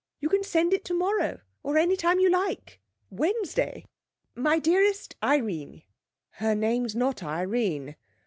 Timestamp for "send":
0.41-0.73